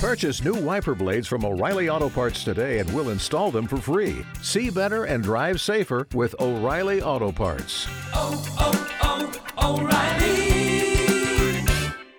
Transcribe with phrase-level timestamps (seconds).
[0.00, 4.24] Purchase new wiper blades from O'Reilly Auto Parts today and we'll install them for free.
[4.40, 7.86] See better and drive safer with O'Reilly Auto Parts.
[8.14, 11.66] oh, oh, oh, O'Reilly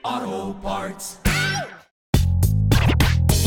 [0.04, 1.18] Auto Parts.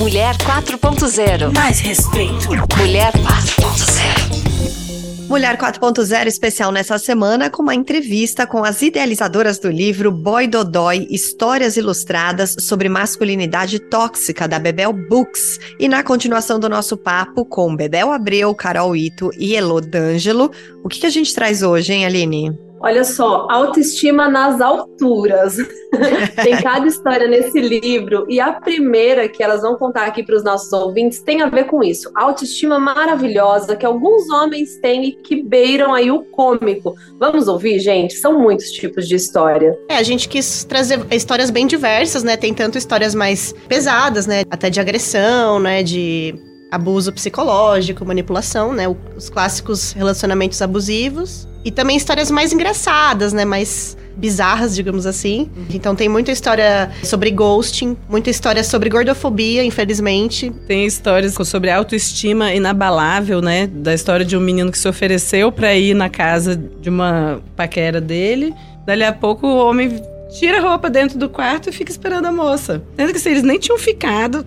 [0.01, 1.53] Mulher 4.0.
[1.53, 2.67] Mais respeito.
[2.77, 4.94] Mulher 4.0.
[5.35, 11.09] Mulher 4.0 especial nessa semana com uma entrevista com as idealizadoras do livro Boy Dodói
[11.11, 15.59] Histórias Ilustradas sobre Masculinidade Tóxica da Bebel Books.
[15.77, 20.53] E na continuação do nosso papo com Bebel Abreu, Carol Ito e Elo D'Angelo,
[20.85, 22.64] o que, que a gente traz hoje, hein, Aline?
[22.81, 25.57] Olha só, autoestima nas alturas.
[26.43, 28.27] tem cada história nesse livro.
[28.29, 31.65] E a primeira que elas vão contar aqui para os nossos ouvintes tem a ver
[31.65, 32.11] com isso.
[32.15, 36.95] Autoestima maravilhosa que alguns homens têm e que beiram aí o cômico.
[37.19, 38.15] Vamos ouvir, gente?
[38.15, 39.79] São muitos tipos de história.
[39.89, 42.37] É, a gente quis trazer histórias bem diversas, né?
[42.37, 44.43] Tem tanto histórias mais pesadas, né?
[44.51, 45.83] Até de agressão, né?
[45.83, 46.35] De
[46.75, 48.85] abuso psicológico, manipulação, né?
[49.17, 51.49] Os clássicos relacionamentos abusivos.
[51.65, 53.45] E também histórias mais engraçadas, né?
[53.45, 55.51] Mais bizarras, digamos assim.
[55.71, 60.53] Então tem muita história sobre ghosting, muita história sobre gordofobia, infelizmente.
[60.67, 63.67] Tem histórias sobre autoestima inabalável, né?
[63.67, 68.01] Da história de um menino que se ofereceu pra ir na casa de uma paquera
[68.01, 68.55] dele.
[68.87, 70.01] Dali a pouco o homem
[70.39, 72.83] tira a roupa dentro do quarto e fica esperando a moça.
[72.97, 74.45] Sendo que se eles nem tinham ficado.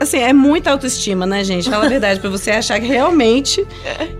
[0.00, 1.68] Assim, é muita autoestima, né, gente?
[1.68, 3.66] Fala a verdade, pra você achar que realmente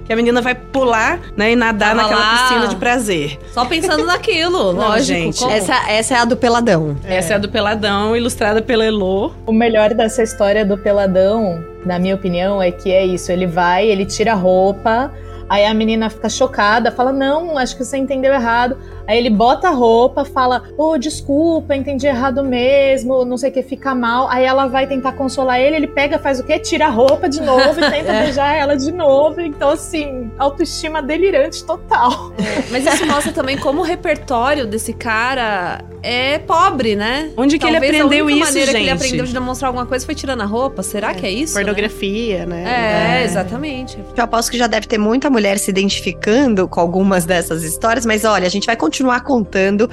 [0.05, 2.43] que a menina vai pular, né, e nadar Tava naquela lá.
[2.43, 3.39] piscina de prazer.
[3.53, 5.19] Só pensando naquilo, Não, lógico.
[5.19, 5.51] gente, como?
[5.53, 6.97] Essa, essa é a do Peladão.
[7.05, 9.33] Essa é a do Peladão, ilustrada pela Elô.
[9.47, 13.31] O melhor dessa história do peladão, na minha opinião, é que é isso.
[13.33, 15.13] Ele vai, ele tira a roupa,
[15.49, 18.77] aí a menina fica chocada, fala: Não, acho que você entendeu errado.
[19.07, 23.63] Aí ele bota a roupa, fala: Ô, desculpa, entendi errado mesmo, não sei o que,
[23.63, 24.29] fica mal.
[24.29, 26.59] Aí ela vai tentar consolar ele, ele pega, faz o quê?
[26.59, 29.41] Tira a roupa de novo e tenta beijar ela de novo.
[29.41, 32.33] Então, assim, autoestima delirante total.
[32.71, 37.31] Mas isso mostra também como o repertório desse cara é pobre, né?
[37.37, 38.97] Onde que ele Talvez aprendeu a única isso, maneira que ele gente?
[38.97, 40.83] aprendeu de demonstrar alguma coisa foi tirando a roupa.
[40.83, 41.55] Será que é isso?
[41.55, 41.61] né?
[41.63, 43.21] Pornografia, né?
[43.21, 43.99] É, exatamente.
[44.17, 48.25] Eu aposto que já deve ter muita mulher se identificando com algumas dessas histórias, mas
[48.25, 49.89] olha, a gente vai continuar contando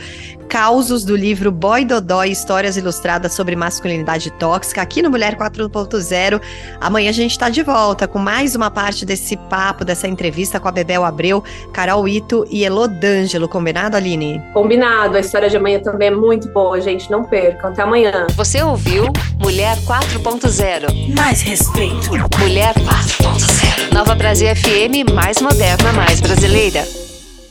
[0.48, 6.42] causos do livro Boy Dodói Histórias Ilustradas sobre Masculinidade Tóxica aqui no Mulher 4.0.
[6.80, 10.68] Amanhã a gente tá de volta com mais uma parte desse papo, dessa entrevista com
[10.68, 13.48] a Bebel Abreu, Carol Ito e Elo D'Angelo.
[13.48, 14.42] Combinado, Aline?
[14.54, 17.10] Combinado, a história de amanhã também é muito boa, gente.
[17.12, 17.72] Não percam.
[17.72, 18.28] Até amanhã.
[18.36, 19.06] Você ouviu
[19.40, 21.16] Mulher 4.0.
[21.16, 22.12] Mais respeito.
[22.40, 23.55] Mulher 4.0.
[23.96, 27.05] Nova Brasil FM, mais moderna, mais brasileira.